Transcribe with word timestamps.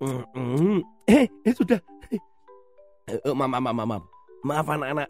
Mm. 0.00 0.80
Eh, 1.04 1.28
eh 1.44 1.52
sudah. 1.52 1.76
Eh, 2.08 2.16
eh, 3.20 3.34
maaf, 3.36 3.60
maaf, 3.60 4.00
maaf, 4.40 4.66
anak-anak. 4.66 5.08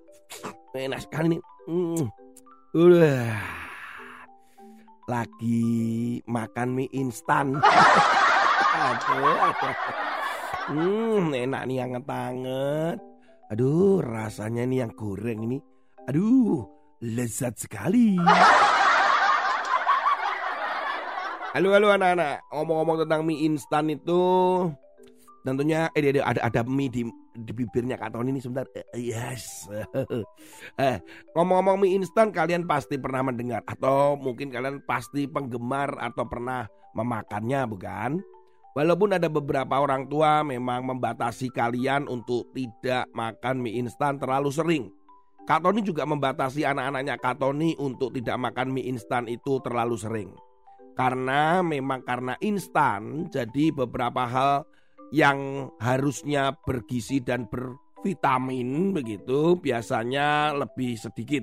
Enak 0.74 1.00
sekali 1.06 1.38
nih. 1.38 1.40
Mm. 1.70 2.06
Udah. 2.74 3.38
Lagi 5.06 5.62
makan 6.26 6.68
mie 6.74 6.90
instan. 6.90 7.58
aduh, 8.90 9.38
aduh. 9.50 9.74
Hmm, 10.70 11.34
enak 11.34 11.62
nih 11.66 11.82
anget-anget. 11.82 12.98
Aduh, 13.50 13.98
rasanya 14.02 14.66
nih 14.66 14.86
yang 14.86 14.92
goreng 14.94 15.46
ini. 15.46 15.58
Aduh, 16.06 16.66
lezat 17.02 17.58
sekali. 17.58 18.18
Halo 21.50 21.74
halo 21.74 21.90
anak-anak, 21.90 22.46
ngomong-ngomong 22.54 23.02
tentang 23.02 23.26
mie 23.26 23.42
instan 23.42 23.90
itu 23.90 24.22
tentunya 25.42 25.90
eh 25.98 26.22
ada 26.22 26.46
ada 26.46 26.62
mie 26.62 26.86
di 26.86 27.02
di 27.34 27.50
bibirnya 27.50 27.98
Kak 27.98 28.14
Tony 28.14 28.30
ini 28.30 28.38
sebentar. 28.38 28.70
Eh, 28.70 28.86
yes. 28.94 29.66
eh, 30.78 31.02
ngomong-ngomong 31.34 31.82
mie 31.82 31.98
instan 31.98 32.30
kalian 32.30 32.70
pasti 32.70 33.02
pernah 33.02 33.26
mendengar 33.26 33.66
atau 33.66 34.14
mungkin 34.14 34.54
kalian 34.54 34.78
pasti 34.86 35.26
penggemar 35.26 35.90
atau 35.98 36.22
pernah 36.22 36.70
memakannya 36.94 37.66
bukan? 37.66 38.22
Walaupun 38.78 39.18
ada 39.18 39.26
beberapa 39.26 39.74
orang 39.82 40.06
tua 40.06 40.46
memang 40.46 40.86
membatasi 40.86 41.50
kalian 41.50 42.06
untuk 42.06 42.46
tidak 42.54 43.10
makan 43.10 43.58
mie 43.58 43.74
instan 43.74 44.22
terlalu 44.22 44.54
sering. 44.54 44.84
Kak 45.50 45.66
Tony 45.66 45.82
juga 45.82 46.06
membatasi 46.06 46.62
anak-anaknya 46.62 47.18
Kak 47.18 47.42
Tony 47.42 47.74
untuk 47.74 48.14
tidak 48.14 48.38
makan 48.38 48.70
mie 48.70 48.86
instan 48.86 49.26
itu 49.26 49.58
terlalu 49.66 49.98
sering. 49.98 50.30
Karena 51.00 51.64
memang 51.64 52.04
karena 52.04 52.36
instan, 52.44 53.24
jadi 53.32 53.72
beberapa 53.72 54.28
hal 54.28 54.68
yang 55.16 55.72
harusnya 55.80 56.52
bergizi 56.60 57.24
dan 57.24 57.48
bervitamin 57.48 58.92
begitu 58.92 59.56
biasanya 59.56 60.52
lebih 60.52 61.00
sedikit 61.00 61.40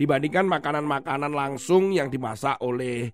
dibandingkan 0.00 0.48
makanan-makanan 0.48 1.36
langsung 1.36 1.92
yang 1.92 2.08
dimasak 2.08 2.56
oleh 2.64 3.12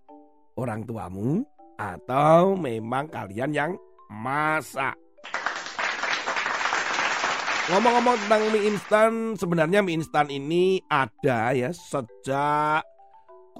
orang 0.55 0.87
tuamu 0.87 1.43
atau 1.75 2.55
memang 2.55 3.11
kalian 3.11 3.51
yang 3.51 3.73
masak. 4.15 4.95
Ngomong-ngomong 7.67 8.15
tentang 8.15 8.43
mie 8.55 8.63
instan, 8.71 9.13
sebenarnya 9.35 9.83
mie 9.83 9.99
instan 9.99 10.31
ini 10.31 10.79
ada 10.87 11.51
ya 11.51 11.75
sejak 11.75 12.87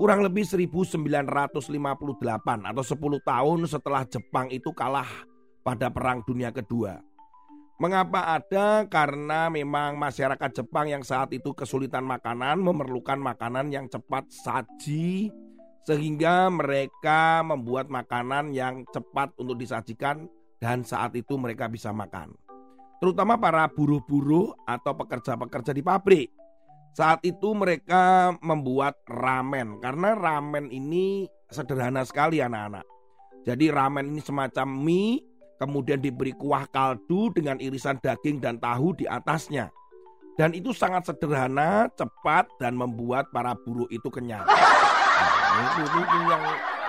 kurang 0.01 0.25
lebih 0.25 0.49
1958 0.49 1.61
atau 2.65 2.81
10 2.81 3.21
tahun 3.21 3.59
setelah 3.69 4.09
Jepang 4.09 4.49
itu 4.49 4.73
kalah 4.73 5.29
pada 5.61 5.93
Perang 5.93 6.25
Dunia 6.25 6.49
Kedua. 6.49 6.97
Mengapa 7.77 8.41
ada? 8.41 8.89
Karena 8.89 9.53
memang 9.53 10.01
masyarakat 10.01 10.57
Jepang 10.57 10.89
yang 10.89 11.05
saat 11.05 11.37
itu 11.37 11.53
kesulitan 11.53 12.09
makanan 12.09 12.65
memerlukan 12.65 13.21
makanan 13.21 13.69
yang 13.69 13.93
cepat 13.93 14.25
saji 14.33 15.29
sehingga 15.85 16.49
mereka 16.49 17.45
membuat 17.45 17.93
makanan 17.93 18.57
yang 18.57 18.89
cepat 18.97 19.37
untuk 19.37 19.61
disajikan 19.61 20.25
dan 20.65 20.81
saat 20.81 21.13
itu 21.13 21.37
mereka 21.37 21.69
bisa 21.69 21.93
makan. 21.93 22.33
Terutama 23.05 23.37
para 23.37 23.69
buruh-buruh 23.69 24.65
atau 24.65 24.97
pekerja-pekerja 24.97 25.77
di 25.77 25.85
pabrik. 25.85 26.40
Saat 26.91 27.23
itu 27.23 27.55
mereka 27.55 28.35
membuat 28.43 28.99
ramen 29.07 29.79
karena 29.79 30.19
ramen 30.19 30.69
ini 30.75 31.31
sederhana 31.47 32.03
sekali 32.03 32.43
anak-anak. 32.43 32.83
Jadi 33.47 33.71
ramen 33.71 34.11
ini 34.11 34.21
semacam 34.21 34.67
mie 34.67 35.23
kemudian 35.61 36.03
diberi 36.03 36.35
kuah 36.35 36.67
kaldu 36.73 37.31
dengan 37.37 37.61
irisan 37.63 38.01
daging 38.01 38.43
dan 38.43 38.59
tahu 38.59 38.97
di 38.97 39.05
atasnya. 39.07 39.71
Dan 40.35 40.57
itu 40.57 40.73
sangat 40.73 41.05
sederhana, 41.05 41.93
cepat 41.93 42.49
dan 42.57 42.73
membuat 42.73 43.29
para 43.29 43.53
buruh 43.53 43.85
itu 43.93 44.09
kenyang. 44.09 44.49
Nah, 44.49 45.69
itu, 45.69 45.83
itu, 45.85 46.19
yang 46.33 46.43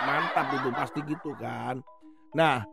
mantap 0.08 0.48
itu 0.56 0.70
pasti 0.72 1.00
gitu 1.04 1.36
kan. 1.36 1.84
Nah, 2.32 2.64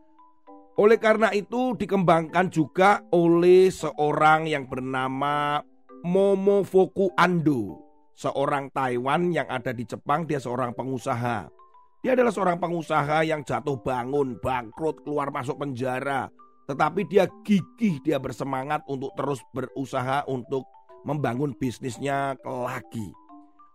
oleh 0.79 0.95
karena 1.03 1.35
itu 1.35 1.75
dikembangkan 1.75 2.47
juga 2.55 3.03
oleh 3.11 3.67
seorang 3.75 4.47
yang 4.47 4.71
bernama 4.71 5.59
Momofuku 6.07 7.11
Ando, 7.19 7.83
seorang 8.15 8.71
Taiwan 8.71 9.35
yang 9.35 9.51
ada 9.51 9.75
di 9.75 9.83
Jepang, 9.83 10.23
dia 10.23 10.39
seorang 10.39 10.71
pengusaha. 10.71 11.51
Dia 11.99 12.15
adalah 12.15 12.31
seorang 12.31 12.63
pengusaha 12.63 13.27
yang 13.27 13.43
jatuh 13.43 13.75
bangun, 13.83 14.39
bangkrut, 14.39 15.03
keluar 15.03 15.35
masuk 15.35 15.59
penjara. 15.59 16.31
Tetapi 16.71 17.11
dia 17.11 17.27
gigih, 17.43 17.99
dia 18.07 18.23
bersemangat 18.23 18.87
untuk 18.87 19.11
terus 19.19 19.43
berusaha 19.51 20.23
untuk 20.31 20.63
membangun 21.03 21.51
bisnisnya 21.59 22.39
lagi. 22.47 23.11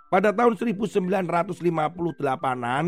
Pada 0.08 0.32
tahun 0.32 0.56
1958-an, 0.56 2.86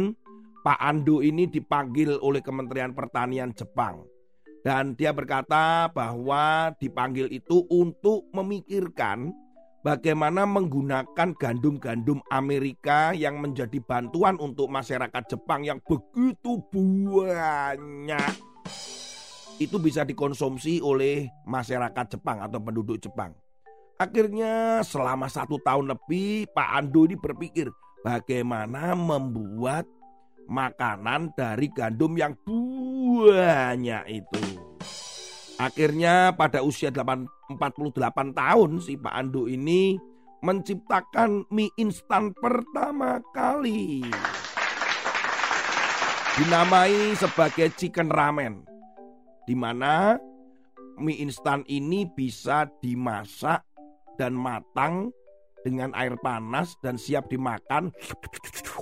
Pak 0.63 0.79
Ando 0.79 1.19
ini 1.19 1.51
dipanggil 1.51 2.15
oleh 2.23 2.39
Kementerian 2.39 2.95
Pertanian 2.95 3.51
Jepang. 3.51 4.07
Dan 4.65 4.97
dia 4.97 5.13
berkata 5.13 5.85
bahwa 5.93 6.73
dipanggil 6.81 7.29
itu 7.29 7.69
untuk 7.69 8.25
memikirkan 8.33 9.29
bagaimana 9.85 10.49
menggunakan 10.49 11.37
gandum-gandum 11.37 12.17
Amerika 12.33 13.13
yang 13.13 13.37
menjadi 13.37 13.77
bantuan 13.85 14.41
untuk 14.41 14.65
masyarakat 14.73 15.21
Jepang 15.29 15.69
yang 15.69 15.77
begitu 15.85 16.65
banyak. 16.73 18.33
Itu 19.61 19.77
bisa 19.77 20.01
dikonsumsi 20.01 20.81
oleh 20.81 21.29
masyarakat 21.45 22.17
Jepang 22.17 22.41
atau 22.41 22.57
penduduk 22.57 22.97
Jepang. 22.97 23.37
Akhirnya 24.01 24.81
selama 24.81 25.29
satu 25.29 25.61
tahun 25.61 25.93
lebih 25.93 26.49
Pak 26.57 26.69
Ando 26.73 27.05
ini 27.05 27.15
berpikir 27.21 27.69
bagaimana 28.01 28.97
membuat 28.97 29.85
makanan 30.49 31.37
dari 31.37 31.69
gandum 31.69 32.17
yang 32.17 32.33
banyak 32.45 34.03
itu. 34.09 34.54
Akhirnya 35.55 36.35
pada 36.35 36.59
usia 36.59 36.91
8, 36.91 37.55
48 37.55 38.35
tahun 38.35 38.71
si 38.83 38.99
Pak 38.99 39.13
Ando 39.15 39.47
ini 39.47 39.95
menciptakan 40.43 41.47
mie 41.47 41.71
instan 41.79 42.35
pertama 42.35 43.23
kali. 43.31 44.03
Dinamai 46.35 47.15
sebagai 47.15 47.71
chicken 47.79 48.11
ramen. 48.11 48.67
Di 49.47 49.55
mana 49.55 50.19
mie 50.99 51.23
instan 51.23 51.63
ini 51.71 52.03
bisa 52.03 52.67
dimasak 52.83 53.63
dan 54.19 54.35
matang 54.35 55.15
dengan 55.63 55.95
air 55.95 56.19
panas 56.19 56.75
dan 56.83 56.99
siap 56.99 57.31
dimakan. 57.31 57.95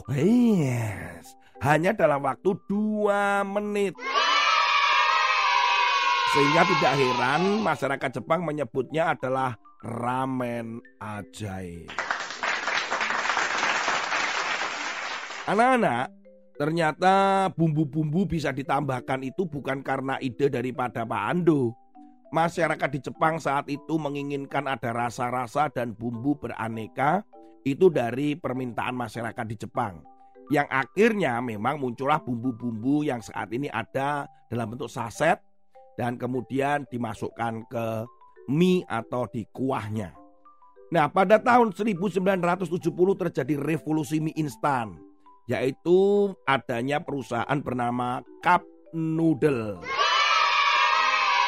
Yes, 0.10 1.38
hanya 1.62 1.94
dalam 1.94 2.26
waktu 2.26 2.58
dua 2.66 3.46
menit. 3.46 3.94
Sehingga 6.34 6.66
tidak 6.66 6.98
heran 6.98 7.62
masyarakat 7.62 8.10
Jepang 8.18 8.42
menyebutnya 8.42 9.14
adalah 9.14 9.54
ramen 9.86 10.82
ajaib. 10.98 11.94
Anak-anak, 15.46 16.10
ternyata 16.58 17.14
bumbu-bumbu 17.54 18.26
bisa 18.26 18.50
ditambahkan 18.50 19.22
itu 19.22 19.46
bukan 19.46 19.86
karena 19.86 20.18
ide 20.26 20.50
daripada 20.50 21.06
Pak 21.06 21.22
Ando. 21.22 21.78
Masyarakat 22.34 22.90
di 22.90 23.00
Jepang 23.06 23.38
saat 23.38 23.70
itu 23.70 23.94
menginginkan 24.02 24.66
ada 24.66 24.90
rasa-rasa 24.90 25.70
dan 25.70 25.94
bumbu 25.94 26.34
beraneka 26.34 27.22
itu 27.62 27.94
dari 27.94 28.34
permintaan 28.34 28.98
masyarakat 28.98 29.46
di 29.46 29.70
Jepang. 29.70 30.02
Yang 30.50 30.66
akhirnya 30.74 31.38
memang 31.46 31.78
muncullah 31.78 32.18
bumbu-bumbu 32.26 33.06
yang 33.06 33.22
saat 33.22 33.54
ini 33.54 33.70
ada 33.70 34.26
dalam 34.50 34.74
bentuk 34.74 34.90
saset 34.90 35.38
dan 36.00 36.18
kemudian 36.18 36.86
dimasukkan 36.90 37.68
ke 37.70 37.86
mie 38.50 38.84
atau 38.90 39.30
di 39.30 39.48
kuahnya. 39.50 40.14
Nah, 40.94 41.10
pada 41.10 41.42
tahun 41.42 41.74
1970 41.74 43.18
terjadi 43.18 43.54
revolusi 43.58 44.22
mie 44.22 44.38
instan, 44.38 45.00
yaitu 45.50 46.32
adanya 46.46 47.02
perusahaan 47.02 47.60
bernama 47.62 48.22
Cup 48.46 48.62
Noodle. 48.94 49.82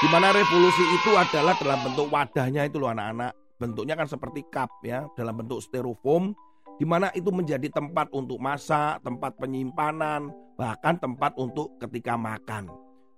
Di 0.02 0.08
mana 0.12 0.36
revolusi 0.36 0.84
itu 0.98 1.12
adalah 1.16 1.56
dalam 1.56 1.80
bentuk 1.82 2.12
wadahnya 2.12 2.68
itu 2.68 2.78
loh 2.78 2.92
anak-anak. 2.92 3.32
Bentuknya 3.56 3.96
kan 3.96 4.12
seperti 4.12 4.44
cup 4.52 4.68
ya, 4.84 5.08
dalam 5.16 5.40
bentuk 5.40 5.64
styrofoam 5.64 6.36
di 6.76 6.84
mana 6.84 7.08
itu 7.16 7.32
menjadi 7.32 7.72
tempat 7.72 8.12
untuk 8.12 8.36
masak, 8.40 9.00
tempat 9.00 9.40
penyimpanan, 9.40 10.28
bahkan 10.60 11.00
tempat 11.00 11.32
untuk 11.40 11.72
ketika 11.80 12.20
makan. 12.20 12.68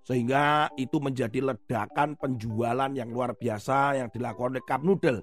Sehingga 0.07 0.71
itu 0.79 1.03
menjadi 1.03 1.43
ledakan 1.43 2.15
penjualan 2.15 2.87
yang 2.95 3.11
luar 3.11 3.35
biasa 3.35 3.99
yang 3.99 4.07
dilakukan 4.07 4.55
oleh 4.55 4.63
cup 4.63 4.87
noodle. 4.87 5.19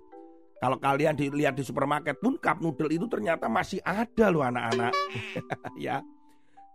Kalau 0.61 0.77
kalian 0.77 1.17
dilihat 1.17 1.57
di 1.57 1.65
supermarket 1.65 2.21
pun 2.21 2.37
cup 2.37 2.61
noodle 2.61 2.93
itu 2.93 3.09
ternyata 3.09 3.49
masih 3.49 3.81
ada 3.81 4.29
loh 4.29 4.45
anak-anak. 4.45 4.93
ya. 5.81 6.05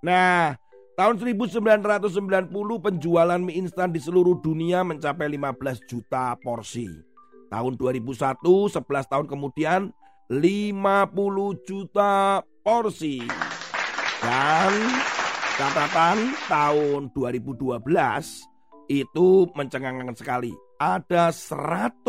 Nah, 0.01 0.57
Tahun 0.99 1.15
1990 1.15 2.51
penjualan 2.83 3.39
mie 3.39 3.55
instan 3.55 3.87
di 3.87 4.03
seluruh 4.03 4.35
dunia 4.43 4.83
mencapai 4.83 5.31
15 5.31 5.87
juta 5.87 6.35
porsi. 6.43 6.91
Tahun 7.47 7.73
2001, 7.79 8.35
11 8.43 9.07
tahun 9.07 9.25
kemudian 9.31 9.95
50 10.27 11.63
juta 11.63 12.43
porsi. 12.59 13.23
Dan 14.19 14.71
catatan 15.59 16.39
tahun 16.47 17.11
2012 17.11 17.83
itu 18.87 19.27
mencengangkan 19.51 20.15
sekali. 20.15 20.55
Ada 20.79 21.35
100 21.35 21.99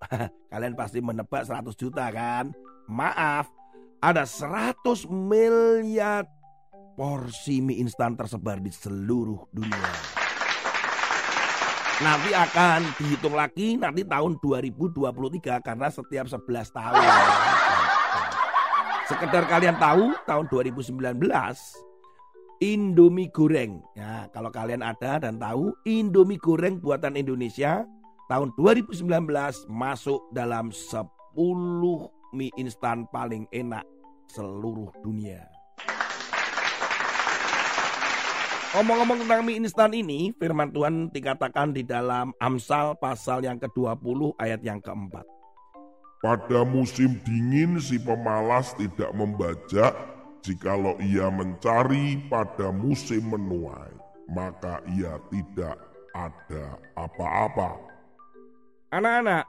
kalian 0.50 0.72
pasti 0.72 1.04
menebak 1.04 1.44
100 1.44 1.76
juta 1.76 2.08
kan? 2.08 2.48
Maaf, 2.88 3.52
ada 4.00 4.24
100 4.24 4.80
miliar 5.12 6.24
porsi 6.96 7.60
mie 7.60 7.84
instan 7.84 8.16
tersebar 8.16 8.64
di 8.64 8.72
seluruh 8.72 9.44
dunia. 9.52 9.92
Nanti 12.00 12.32
akan 12.32 12.96
dihitung 12.96 13.36
lagi 13.36 13.76
nanti 13.76 14.08
tahun 14.08 14.40
2023 14.40 15.60
karena 15.60 15.92
setiap 15.92 16.32
11 16.32 16.48
tahun. 16.72 16.96
Sekedar 19.12 19.44
kalian 19.44 19.76
tahu 19.76 20.16
tahun 20.24 20.48
2019 20.48 21.28
Indomie 22.60 23.32
goreng. 23.32 23.80
Ya, 23.96 24.28
kalau 24.36 24.52
kalian 24.52 24.84
ada 24.84 25.16
dan 25.16 25.40
tahu 25.40 25.72
Indomie 25.88 26.36
goreng 26.36 26.76
buatan 26.76 27.16
Indonesia 27.16 27.88
tahun 28.28 28.52
2019 28.60 29.00
masuk 29.72 30.20
dalam 30.36 30.68
10 30.68 31.00
mie 32.36 32.52
instan 32.60 33.08
paling 33.08 33.48
enak 33.48 33.80
seluruh 34.28 34.92
dunia. 35.00 35.40
Ngomong-ngomong 38.76 39.24
tentang 39.24 39.40
mie 39.40 39.56
instan 39.56 39.96
ini, 39.96 40.36
firman 40.36 40.68
Tuhan 40.68 41.08
dikatakan 41.10 41.72
di 41.72 41.80
dalam 41.80 42.36
Amsal 42.44 42.92
pasal 43.00 43.40
yang 43.40 43.56
ke-20 43.56 44.36
ayat 44.36 44.60
yang 44.60 44.84
keempat. 44.84 45.24
Pada 46.20 46.68
musim 46.68 47.16
dingin 47.24 47.80
si 47.80 47.96
pemalas 47.96 48.76
tidak 48.76 49.08
membajak, 49.16 49.96
jikalau 50.40 50.96
ia 51.00 51.28
mencari 51.28 52.20
pada 52.28 52.72
musim 52.74 53.30
menuai, 53.32 53.92
maka 54.28 54.80
ia 54.92 55.20
tidak 55.30 55.76
ada 56.12 56.76
apa-apa. 56.98 57.78
Anak-anak, 58.90 59.46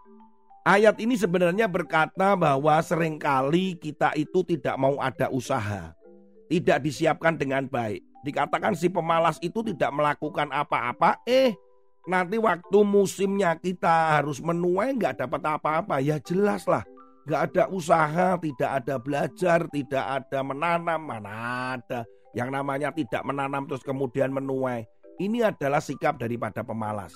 ayat 0.67 0.95
ini 1.01 1.17
sebenarnya 1.17 1.65
berkata 1.65 2.37
bahwa 2.37 2.77
sering 2.85 3.17
kali 3.17 3.73
kita 3.73 4.13
itu 4.13 4.45
tidak 4.45 4.77
mau 4.77 5.01
ada 5.01 5.31
usaha, 5.33 5.97
tidak 6.45 6.77
disiapkan 6.85 7.33
dengan 7.33 7.65
baik 7.65 8.11
Dikatakan 8.21 8.77
si 8.77 8.85
pemalas 8.85 9.41
itu 9.41 9.65
tidak 9.65 9.89
melakukan 9.89 10.45
apa-apa, 10.53 11.17
eh 11.25 11.57
nanti 12.05 12.37
waktu 12.37 12.85
musimnya 12.85 13.57
kita 13.57 14.21
harus 14.21 14.37
menuai 14.37 14.93
nggak 14.93 15.25
dapat 15.25 15.41
apa-apa. 15.57 15.97
Ya 16.05 16.21
jelas 16.21 16.69
lah, 16.69 16.85
nggak 17.27 17.41
ada 17.51 17.63
usaha, 17.69 18.37
tidak 18.39 18.71
ada 18.83 18.95
belajar, 18.97 19.59
tidak 19.69 20.05
ada 20.05 20.39
menanam, 20.41 21.01
mana 21.01 21.31
ada. 21.77 22.05
Yang 22.31 22.49
namanya 22.55 22.89
tidak 22.95 23.21
menanam 23.27 23.67
terus 23.67 23.83
kemudian 23.83 24.31
menuai. 24.31 24.87
Ini 25.19 25.51
adalah 25.51 25.83
sikap 25.83 26.17
daripada 26.17 26.63
pemalas. 26.63 27.13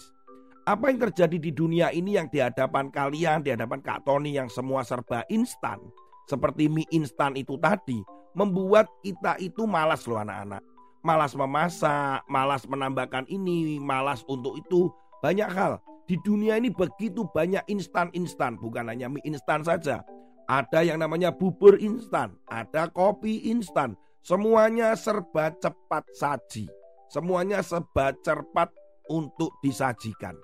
Apa 0.65 0.89
yang 0.89 0.99
terjadi 1.09 1.37
di 1.37 1.51
dunia 1.53 1.93
ini 1.93 2.17
yang 2.17 2.27
di 2.29 2.41
hadapan 2.41 2.89
kalian, 2.89 3.45
di 3.45 3.53
hadapan 3.53 3.79
Kak 3.85 4.03
Tony 4.03 4.33
yang 4.33 4.49
semua 4.49 4.81
serba 4.81 5.21
instan. 5.29 5.77
Seperti 6.25 6.65
mie 6.65 6.89
instan 6.89 7.37
itu 7.37 7.53
tadi, 7.61 8.01
membuat 8.33 8.89
kita 9.05 9.37
itu 9.37 9.69
malas 9.69 10.09
loh 10.09 10.17
anak-anak 10.17 10.65
malas 11.05 11.37
memasak, 11.37 12.25
malas 12.25 12.65
menambahkan 12.65 13.29
ini, 13.29 13.77
malas 13.77 14.25
untuk 14.25 14.57
itu. 14.57 14.89
Banyak 15.21 15.49
hal. 15.53 15.77
Di 16.05 16.21
dunia 16.21 16.61
ini 16.61 16.69
begitu 16.69 17.25
banyak 17.25 17.65
instan-instan, 17.65 18.61
bukan 18.61 18.93
hanya 18.93 19.09
mie 19.09 19.25
instan 19.25 19.65
saja. 19.65 20.05
Ada 20.45 20.85
yang 20.85 21.01
namanya 21.01 21.33
bubur 21.33 21.81
instan, 21.81 22.37
ada 22.45 22.85
kopi 22.93 23.49
instan. 23.49 23.97
Semuanya 24.21 24.93
serba 24.93 25.49
cepat 25.57 26.05
saji. 26.13 26.69
Semuanya 27.09 27.65
serba 27.65 28.13
cepat 28.21 28.69
untuk 29.09 29.57
disajikan. 29.65 30.37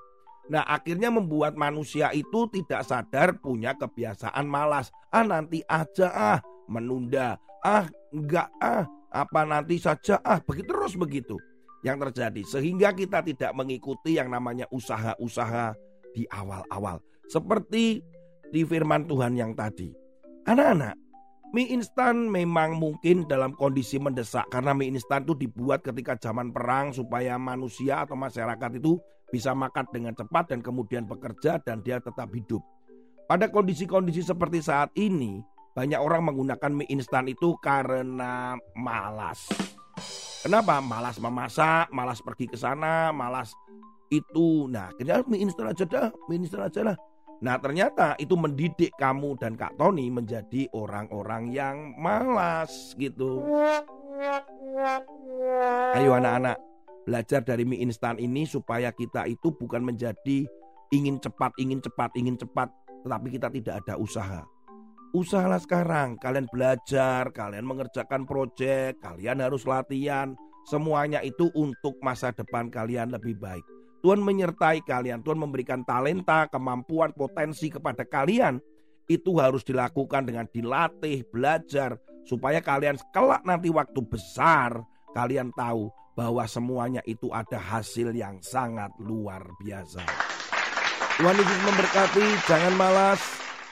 Nah 0.49 0.65
akhirnya 0.65 1.13
membuat 1.13 1.53
manusia 1.53 2.09
itu 2.09 2.49
tidak 2.49 2.81
sadar 2.81 3.37
punya 3.37 3.77
kebiasaan 3.77 4.45
malas. 4.49 4.89
Ah 5.13 5.21
nanti 5.21 5.61
aja 5.69 6.09
ah 6.09 6.39
menunda. 6.65 7.37
Ah 7.61 7.85
enggak 8.09 8.49
ah 8.57 8.89
apa 9.11 9.41
nanti 9.45 9.77
saja 9.77 10.17
ah 10.25 10.41
begitu 10.41 10.71
terus 10.71 10.95
begitu 10.95 11.35
yang 11.81 11.97
terjadi. 11.97 12.41
Sehingga 12.45 12.93
kita 12.93 13.21
tidak 13.21 13.51
mengikuti 13.53 14.17
yang 14.17 14.29
namanya 14.29 14.65
usaha-usaha 14.69 15.73
di 16.13 16.25
awal-awal. 16.29 17.01
Seperti 17.29 18.01
di 18.51 18.61
firman 18.67 19.07
Tuhan 19.07 19.37
yang 19.37 19.55
tadi. 19.55 19.93
Anak-anak 20.45 21.11
mie 21.51 21.67
instan 21.67 22.31
memang 22.31 22.79
mungkin 22.79 23.27
dalam 23.27 23.51
kondisi 23.55 23.99
mendesak. 23.99 24.47
Karena 24.49 24.71
mie 24.71 24.91
instan 24.91 25.27
itu 25.27 25.35
dibuat 25.35 25.83
ketika 25.83 26.15
zaman 26.17 26.55
perang 26.55 26.95
supaya 26.95 27.35
manusia 27.35 28.03
atau 28.07 28.15
masyarakat 28.15 28.79
itu 28.79 28.97
bisa 29.31 29.55
makan 29.55 29.87
dengan 29.91 30.13
cepat 30.15 30.51
dan 30.51 30.59
kemudian 30.59 31.07
bekerja 31.07 31.59
dan 31.63 31.79
dia 31.83 31.99
tetap 32.03 32.31
hidup. 32.35 32.63
Pada 33.27 33.47
kondisi-kondisi 33.47 34.27
seperti 34.27 34.59
saat 34.59 34.91
ini 34.99 35.39
banyak 35.71 35.99
orang 35.99 36.31
menggunakan 36.31 36.71
mie 36.83 36.91
instan 36.91 37.31
itu 37.31 37.55
karena 37.63 38.59
malas. 38.75 39.47
Kenapa? 40.41 40.81
Malas 40.81 41.21
memasak, 41.21 41.93
malas 41.93 42.17
pergi 42.17 42.49
ke 42.49 42.57
sana, 42.57 43.13
malas 43.13 43.53
itu. 44.09 44.65
Nah, 44.65 44.89
akhirnya 44.89 45.21
mie 45.29 45.45
instan 45.45 45.69
aja 45.69 45.85
dah, 45.85 46.09
mie 46.25 46.41
instan 46.41 46.65
aja 46.65 46.81
lah. 46.81 46.97
Nah, 47.41 47.61
ternyata 47.61 48.17
itu 48.17 48.33
mendidik 48.33 48.93
kamu 48.97 49.37
dan 49.37 49.53
Kak 49.53 49.77
Tony 49.77 50.09
menjadi 50.09 50.65
orang-orang 50.73 51.53
yang 51.53 51.93
malas 51.97 52.97
gitu. 52.97 53.45
Ayo 55.93 56.17
anak-anak, 56.17 56.57
belajar 57.05 57.45
dari 57.45 57.61
mie 57.61 57.85
instan 57.85 58.17
ini 58.17 58.45
supaya 58.49 58.89
kita 58.89 59.29
itu 59.29 59.53
bukan 59.53 59.85
menjadi 59.85 60.45
ingin 60.89 61.21
cepat, 61.21 61.53
ingin 61.61 61.85
cepat, 61.85 62.09
ingin 62.17 62.33
cepat, 62.37 62.69
tetapi 63.05 63.27
kita 63.29 63.47
tidak 63.53 63.85
ada 63.85 63.93
usaha. 63.97 64.41
Usahalah 65.11 65.59
sekarang, 65.59 66.15
kalian 66.23 66.47
belajar, 66.47 67.27
kalian 67.35 67.67
mengerjakan 67.67 68.23
proyek, 68.23 68.95
kalian 69.03 69.43
harus 69.43 69.67
latihan. 69.67 70.31
Semuanya 70.63 71.19
itu 71.19 71.51
untuk 71.51 71.99
masa 71.99 72.31
depan 72.31 72.71
kalian 72.71 73.11
lebih 73.11 73.35
baik. 73.35 73.65
Tuhan 73.99 74.23
menyertai 74.23 74.79
kalian, 74.87 75.19
Tuhan 75.19 75.35
memberikan 75.35 75.83
talenta, 75.83 76.47
kemampuan, 76.47 77.11
potensi 77.11 77.67
kepada 77.67 78.07
kalian. 78.07 78.63
Itu 79.11 79.35
harus 79.35 79.67
dilakukan 79.67 80.31
dengan 80.31 80.47
dilatih, 80.47 81.27
belajar, 81.27 81.99
supaya 82.23 82.63
kalian 82.63 82.95
kelak 83.11 83.43
nanti 83.43 83.67
waktu 83.67 83.99
besar, 84.07 84.79
kalian 85.11 85.51
tahu 85.59 85.91
bahwa 86.15 86.47
semuanya 86.47 87.03
itu 87.03 87.27
ada 87.35 87.59
hasil 87.59 88.15
yang 88.15 88.39
sangat 88.39 88.95
luar 89.03 89.43
biasa. 89.59 90.07
Tuhan 91.19 91.35
Yesus 91.35 91.59
memberkati, 91.67 92.25
jangan 92.47 92.73
malas, 92.79 93.19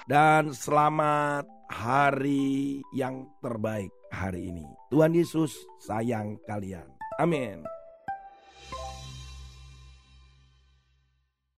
dan 0.09 0.49
selamat 0.49 1.45
hari 1.69 2.81
yang 2.97 3.29
terbaik 3.45 3.93
hari 4.09 4.49
ini. 4.49 4.65
Tuhan 4.89 5.13
Yesus 5.13 5.53
sayang 5.85 6.41
kalian. 6.49 6.89
Amin. 7.21 7.61